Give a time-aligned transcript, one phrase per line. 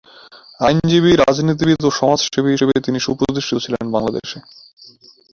[0.59, 4.37] আইনজীবী, রাজনীতিবিদ ও সমাজসেবী হিসেবেও তিনি সুপ্রতিষ্ঠিত ছিলেন বাংলাদেশে।